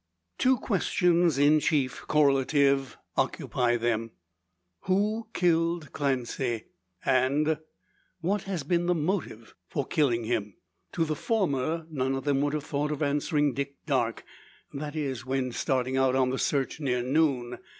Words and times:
Two 0.39 0.57
questions 0.57 1.37
in 1.37 1.59
chief, 1.59 2.07
correlative, 2.07 2.97
occupy 3.15 3.77
them: 3.77 4.09
"Who 4.85 5.27
killed 5.31 5.91
Clancy?" 5.91 6.63
and 7.05 7.59
"What 8.19 8.41
has 8.49 8.63
been 8.63 8.87
the 8.87 8.95
motive 8.95 9.53
for 9.67 9.85
killing 9.85 10.23
him?" 10.23 10.55
To 10.93 11.05
the 11.05 11.15
former, 11.15 11.85
none 11.91 12.15
of 12.15 12.23
them 12.23 12.41
would 12.41 12.53
have 12.53 12.63
thought 12.63 12.91
of 12.91 13.03
answering 13.03 13.53
"Dick 13.53 13.75
Darke," 13.85 14.25
that 14.73 14.95
is 14.95 15.23
when 15.23 15.51
starting 15.51 15.97
out 15.97 16.15
on 16.15 16.31
the 16.31 16.39
search 16.39 16.79
near 16.79 17.03
noon. 17.03 17.59